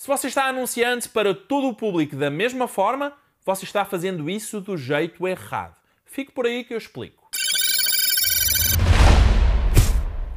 Se 0.00 0.06
você 0.06 0.28
está 0.28 0.46
anunciando 0.46 1.06
para 1.10 1.34
todo 1.34 1.68
o 1.68 1.74
público 1.74 2.16
da 2.16 2.30
mesma 2.30 2.66
forma, 2.66 3.12
você 3.44 3.66
está 3.66 3.84
fazendo 3.84 4.30
isso 4.30 4.58
do 4.58 4.74
jeito 4.74 5.28
errado. 5.28 5.76
Fique 6.06 6.32
por 6.32 6.46
aí 6.46 6.64
que 6.64 6.72
eu 6.72 6.78
explico. 6.78 7.28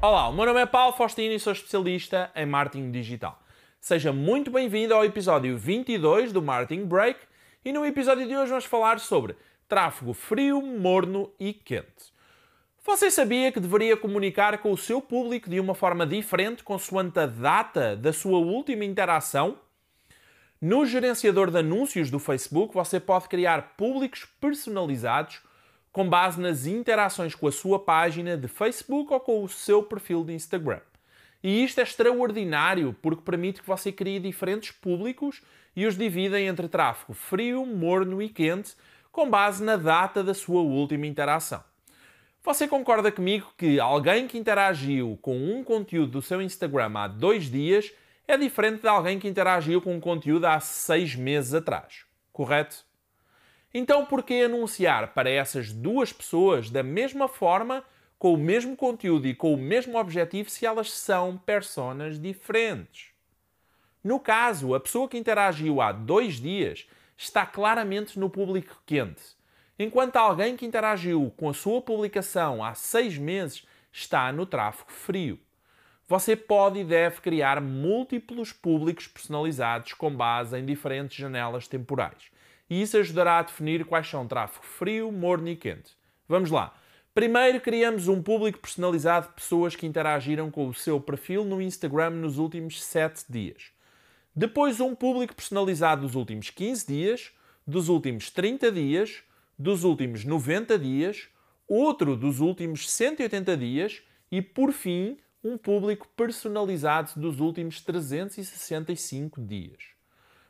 Olá, 0.00 0.28
o 0.28 0.32
meu 0.32 0.46
nome 0.46 0.60
é 0.60 0.64
Paulo 0.66 0.96
Faustino 0.96 1.34
e 1.34 1.40
sou 1.40 1.52
especialista 1.52 2.30
em 2.36 2.46
marketing 2.46 2.92
digital. 2.92 3.42
Seja 3.80 4.12
muito 4.12 4.48
bem-vindo 4.48 4.94
ao 4.94 5.04
episódio 5.04 5.58
22 5.58 6.32
do 6.32 6.40
Marketing 6.40 6.84
Break 6.84 7.18
e 7.64 7.72
no 7.72 7.84
episódio 7.84 8.28
de 8.28 8.36
hoje 8.36 8.50
vamos 8.50 8.64
falar 8.64 9.00
sobre 9.00 9.34
tráfego 9.68 10.14
frio, 10.14 10.62
morno 10.62 11.32
e 11.36 11.52
quente. 11.52 12.16
Você 12.88 13.10
sabia 13.10 13.52
que 13.52 13.60
deveria 13.60 13.98
comunicar 13.98 14.56
com 14.56 14.72
o 14.72 14.76
seu 14.78 14.98
público 14.98 15.50
de 15.50 15.60
uma 15.60 15.74
forma 15.74 16.06
diferente 16.06 16.64
consoante 16.64 17.20
a 17.20 17.26
data 17.26 17.94
da 17.94 18.14
sua 18.14 18.38
última 18.38 18.82
interação? 18.82 19.58
No 20.58 20.86
gerenciador 20.86 21.50
de 21.50 21.58
anúncios 21.58 22.10
do 22.10 22.18
Facebook, 22.18 22.72
você 22.72 22.98
pode 22.98 23.28
criar 23.28 23.74
públicos 23.76 24.26
personalizados 24.40 25.42
com 25.92 26.08
base 26.08 26.40
nas 26.40 26.64
interações 26.64 27.34
com 27.34 27.46
a 27.46 27.52
sua 27.52 27.78
página 27.78 28.38
de 28.38 28.48
Facebook 28.48 29.12
ou 29.12 29.20
com 29.20 29.44
o 29.44 29.48
seu 29.50 29.82
perfil 29.82 30.24
de 30.24 30.32
Instagram. 30.32 30.80
E 31.42 31.62
isto 31.62 31.80
é 31.80 31.82
extraordinário 31.82 32.96
porque 33.02 33.20
permite 33.20 33.60
que 33.60 33.68
você 33.68 33.92
crie 33.92 34.18
diferentes 34.18 34.70
públicos 34.70 35.42
e 35.76 35.84
os 35.84 35.94
divida 35.94 36.40
entre 36.40 36.66
tráfego 36.66 37.12
frio, 37.12 37.66
morno 37.66 38.22
e 38.22 38.30
quente 38.30 38.74
com 39.12 39.28
base 39.28 39.62
na 39.62 39.76
data 39.76 40.24
da 40.24 40.32
sua 40.32 40.62
última 40.62 41.06
interação. 41.06 41.62
Você 42.44 42.68
concorda 42.68 43.10
comigo 43.10 43.52
que 43.58 43.80
alguém 43.80 44.28
que 44.28 44.38
interagiu 44.38 45.18
com 45.20 45.36
um 45.36 45.64
conteúdo 45.64 46.12
do 46.12 46.22
seu 46.22 46.40
Instagram 46.40 46.92
há 46.94 47.08
dois 47.08 47.50
dias 47.50 47.92
é 48.28 48.36
diferente 48.36 48.82
de 48.82 48.88
alguém 48.88 49.18
que 49.18 49.26
interagiu 49.26 49.82
com 49.82 49.94
um 49.94 50.00
conteúdo 50.00 50.46
há 50.46 50.60
seis 50.60 51.16
meses 51.16 51.52
atrás, 51.52 52.04
correto? 52.32 52.86
Então, 53.74 54.06
por 54.06 54.22
que 54.22 54.42
anunciar 54.42 55.14
para 55.14 55.28
essas 55.28 55.72
duas 55.72 56.12
pessoas 56.12 56.70
da 56.70 56.82
mesma 56.82 57.26
forma, 57.26 57.84
com 58.18 58.32
o 58.32 58.38
mesmo 58.38 58.76
conteúdo 58.76 59.26
e 59.26 59.34
com 59.34 59.52
o 59.52 59.58
mesmo 59.58 59.98
objetivo, 59.98 60.48
se 60.48 60.64
elas 60.64 60.92
são 60.92 61.36
personas 61.36 62.20
diferentes? 62.20 63.08
No 64.02 64.20
caso, 64.20 64.74
a 64.74 64.80
pessoa 64.80 65.08
que 65.08 65.18
interagiu 65.18 65.80
há 65.80 65.90
dois 65.90 66.34
dias 66.34 66.86
está 67.16 67.44
claramente 67.44 68.18
no 68.18 68.30
público 68.30 68.80
quente 68.86 69.37
enquanto 69.78 70.16
alguém 70.16 70.56
que 70.56 70.66
interagiu 70.66 71.32
com 71.36 71.48
a 71.48 71.54
sua 71.54 71.80
publicação 71.80 72.64
há 72.64 72.74
seis 72.74 73.16
meses 73.16 73.64
está 73.92 74.32
no 74.32 74.44
tráfego 74.44 74.90
frio. 74.90 75.38
Você 76.08 76.34
pode 76.34 76.80
e 76.80 76.84
deve 76.84 77.20
criar 77.20 77.60
múltiplos 77.60 78.52
públicos 78.52 79.06
personalizados 79.06 79.92
com 79.92 80.10
base 80.10 80.58
em 80.58 80.64
diferentes 80.64 81.16
janelas 81.16 81.68
temporais. 81.68 82.30
E 82.70 82.80
isso 82.80 82.96
ajudará 82.96 83.38
a 83.38 83.42
definir 83.42 83.84
quais 83.84 84.08
são 84.08 84.26
tráfego 84.26 84.64
frio, 84.64 85.12
morno 85.12 85.48
e 85.48 85.56
quente. 85.56 85.96
Vamos 86.26 86.50
lá. 86.50 86.74
Primeiro, 87.14 87.60
criamos 87.60 88.08
um 88.08 88.22
público 88.22 88.58
personalizado 88.58 89.28
de 89.28 89.34
pessoas 89.34 89.74
que 89.74 89.86
interagiram 89.86 90.50
com 90.50 90.68
o 90.68 90.74
seu 90.74 91.00
perfil 91.00 91.44
no 91.44 91.60
Instagram 91.60 92.10
nos 92.10 92.38
últimos 92.38 92.82
7 92.82 93.24
dias. 93.28 93.72
Depois, 94.34 94.80
um 94.80 94.94
público 94.94 95.34
personalizado 95.34 96.02
dos 96.02 96.14
últimos 96.14 96.48
15 96.48 96.86
dias, 96.86 97.32
dos 97.66 97.88
últimos 97.88 98.30
30 98.30 98.70
dias, 98.70 99.22
dos 99.58 99.82
últimos 99.82 100.24
90 100.24 100.78
dias, 100.78 101.28
outro 101.66 102.16
dos 102.16 102.40
últimos 102.40 102.88
180 102.90 103.56
dias 103.56 104.02
e, 104.30 104.40
por 104.40 104.72
fim, 104.72 105.18
um 105.42 105.58
público 105.58 106.06
personalizado 106.16 107.12
dos 107.16 107.40
últimos 107.40 107.80
365 107.80 109.40
dias. 109.40 109.98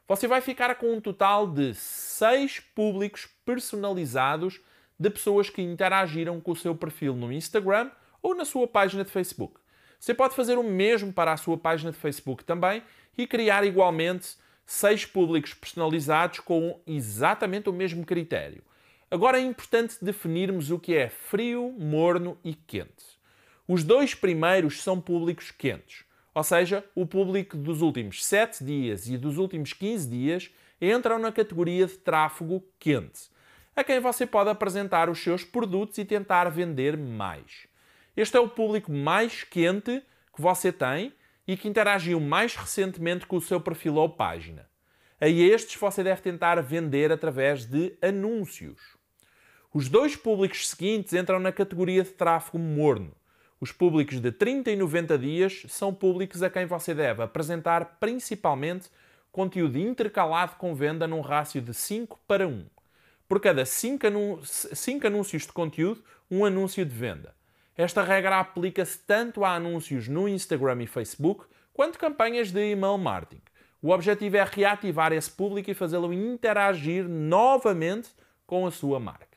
Você 0.06 0.26
vai 0.26 0.40
ficar 0.40 0.74
com 0.76 0.92
um 0.92 1.00
total 1.00 1.46
de 1.46 1.74
6 1.74 2.60
públicos 2.74 3.28
personalizados 3.44 4.60
de 4.98 5.10
pessoas 5.10 5.50
que 5.50 5.62
interagiram 5.62 6.40
com 6.40 6.52
o 6.52 6.56
seu 6.56 6.74
perfil 6.74 7.14
no 7.14 7.32
Instagram 7.32 7.90
ou 8.22 8.34
na 8.34 8.44
sua 8.44 8.66
página 8.66 9.04
de 9.04 9.10
Facebook. 9.10 9.60
Você 9.98 10.14
pode 10.14 10.34
fazer 10.34 10.58
o 10.58 10.62
mesmo 10.62 11.12
para 11.12 11.32
a 11.32 11.36
sua 11.36 11.56
página 11.56 11.92
de 11.92 11.98
Facebook 11.98 12.44
também 12.44 12.82
e 13.16 13.26
criar 13.26 13.64
igualmente 13.64 14.36
6 14.64 15.06
públicos 15.06 15.54
personalizados 15.54 16.40
com 16.40 16.80
exatamente 16.86 17.68
o 17.68 17.72
mesmo 17.72 18.04
critério. 18.04 18.62
Agora 19.10 19.38
é 19.38 19.42
importante 19.42 19.96
definirmos 20.02 20.70
o 20.70 20.78
que 20.78 20.94
é 20.94 21.08
frio, 21.08 21.74
morno 21.78 22.38
e 22.44 22.54
quente. 22.54 23.18
Os 23.66 23.82
dois 23.82 24.14
primeiros 24.14 24.82
são 24.82 25.00
públicos 25.00 25.50
quentes, 25.50 26.04
ou 26.34 26.44
seja, 26.44 26.84
o 26.94 27.06
público 27.06 27.56
dos 27.56 27.80
últimos 27.80 28.22
7 28.22 28.62
dias 28.62 29.08
e 29.08 29.16
dos 29.16 29.38
últimos 29.38 29.72
15 29.72 30.10
dias 30.10 30.50
entram 30.78 31.18
na 31.18 31.32
categoria 31.32 31.86
de 31.86 31.96
tráfego 31.96 32.62
quente, 32.78 33.30
a 33.74 33.82
quem 33.82 33.98
você 33.98 34.26
pode 34.26 34.50
apresentar 34.50 35.08
os 35.08 35.22
seus 35.22 35.42
produtos 35.42 35.96
e 35.96 36.04
tentar 36.04 36.50
vender 36.50 36.94
mais. 36.94 37.66
Este 38.14 38.36
é 38.36 38.40
o 38.40 38.48
público 38.48 38.92
mais 38.92 39.42
quente 39.42 40.02
que 40.34 40.42
você 40.42 40.70
tem 40.70 41.14
e 41.46 41.56
que 41.56 41.66
interagiu 41.66 42.20
mais 42.20 42.54
recentemente 42.54 43.26
com 43.26 43.36
o 43.36 43.40
seu 43.40 43.58
perfil 43.58 43.94
ou 43.94 44.10
página. 44.10 44.68
A 45.18 45.28
estes 45.28 45.80
você 45.80 46.04
deve 46.04 46.20
tentar 46.20 46.60
vender 46.60 47.10
através 47.10 47.64
de 47.64 47.96
anúncios. 48.02 48.97
Os 49.72 49.90
dois 49.90 50.16
públicos 50.16 50.66
seguintes 50.66 51.12
entram 51.12 51.38
na 51.38 51.52
categoria 51.52 52.02
de 52.02 52.08
tráfego 52.08 52.58
morno. 52.58 53.12
Os 53.60 53.70
públicos 53.70 54.18
de 54.18 54.32
30 54.32 54.70
e 54.70 54.76
90 54.76 55.18
dias 55.18 55.66
são 55.68 55.92
públicos 55.92 56.42
a 56.42 56.48
quem 56.48 56.64
você 56.64 56.94
deve 56.94 57.22
apresentar 57.22 57.98
principalmente 58.00 58.88
conteúdo 59.30 59.78
intercalado 59.78 60.56
com 60.56 60.74
venda 60.74 61.06
num 61.06 61.20
rácio 61.20 61.60
de 61.60 61.74
5 61.74 62.18
para 62.26 62.48
1. 62.48 62.64
Por 63.28 63.40
cada 63.40 63.66
5 63.66 64.06
anúncios 65.06 65.42
de 65.42 65.52
conteúdo, 65.52 66.02
um 66.30 66.46
anúncio 66.46 66.82
de 66.86 66.94
venda. 66.94 67.34
Esta 67.76 68.02
regra 68.02 68.40
aplica-se 68.40 68.98
tanto 69.00 69.44
a 69.44 69.54
anúncios 69.54 70.08
no 70.08 70.26
Instagram 70.26 70.82
e 70.82 70.86
Facebook 70.86 71.44
quanto 71.74 71.98
campanhas 71.98 72.50
de 72.50 72.70
email 72.70 72.96
marketing. 72.96 73.42
O 73.82 73.90
objetivo 73.90 74.38
é 74.38 74.44
reativar 74.44 75.12
esse 75.12 75.30
público 75.30 75.70
e 75.70 75.74
fazê-lo 75.74 76.10
interagir 76.10 77.06
novamente 77.06 78.08
com 78.46 78.66
a 78.66 78.70
sua 78.70 78.98
marca. 78.98 79.27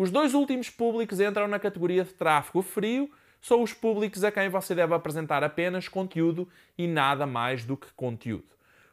Os 0.00 0.10
dois 0.10 0.32
últimos 0.32 0.70
públicos 0.70 1.20
entram 1.20 1.46
na 1.46 1.58
categoria 1.58 2.02
de 2.02 2.14
tráfego 2.14 2.62
frio, 2.62 3.10
são 3.38 3.62
os 3.62 3.74
públicos 3.74 4.24
a 4.24 4.32
quem 4.32 4.48
você 4.48 4.74
deve 4.74 4.94
apresentar 4.94 5.44
apenas 5.44 5.88
conteúdo 5.88 6.48
e 6.78 6.88
nada 6.88 7.26
mais 7.26 7.66
do 7.66 7.76
que 7.76 7.92
conteúdo. 7.92 8.48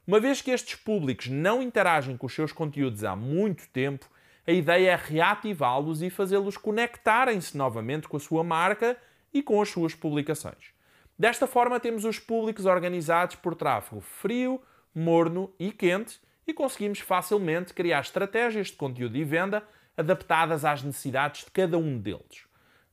Uma 0.05 0.19
vez 0.19 0.41
que 0.41 0.51
estes 0.51 0.75
públicos 0.75 1.27
não 1.27 1.61
interagem 1.63 2.17
com 2.17 2.25
os 2.25 2.33
seus 2.33 2.51
conteúdos 2.51 3.05
há 3.05 3.15
muito 3.15 3.69
tempo, 3.69 4.05
a 4.45 4.51
ideia 4.51 4.91
é 4.91 4.95
reativá-los 5.01 6.01
e 6.01 6.09
fazê-los 6.09 6.57
conectarem-se 6.57 7.57
novamente 7.57 8.09
com 8.09 8.17
a 8.17 8.19
sua 8.19 8.43
marca 8.43 8.97
e 9.33 9.41
com 9.41 9.61
as 9.61 9.69
suas 9.69 9.95
publicações. 9.95 10.73
Desta 11.17 11.47
forma, 11.47 11.79
temos 11.79 12.03
os 12.03 12.19
públicos 12.19 12.65
organizados 12.65 13.37
por 13.37 13.55
tráfego 13.55 14.01
frio, 14.01 14.61
morno 14.93 15.53
e 15.57 15.71
quente 15.71 16.19
e 16.45 16.51
conseguimos 16.51 16.99
facilmente 16.99 17.73
criar 17.73 18.01
estratégias 18.01 18.67
de 18.67 18.73
conteúdo 18.73 19.15
e 19.15 19.23
venda 19.23 19.63
adaptadas 19.97 20.63
às 20.63 20.83
necessidades 20.83 21.43
de 21.45 21.51
cada 21.51 21.77
um 21.77 21.97
deles. 21.97 22.45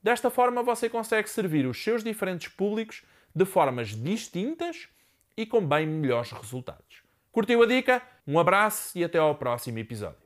Desta 0.03 0.31
forma, 0.31 0.62
você 0.62 0.88
consegue 0.88 1.28
servir 1.28 1.66
os 1.66 1.82
seus 1.82 2.03
diferentes 2.03 2.48
públicos 2.48 3.03
de 3.34 3.44
formas 3.44 3.88
distintas 3.88 4.88
e 5.37 5.47
com 5.47 5.66
bem 5.66 5.87
melhores 5.87 6.31
resultados. 6.32 7.03
Curtiu 7.31 7.62
a 7.62 7.66
dica? 7.66 8.03
Um 8.26 8.38
abraço 8.38 8.97
e 8.97 9.04
até 9.04 9.19
ao 9.19 9.34
próximo 9.34 9.78
episódio. 9.78 10.23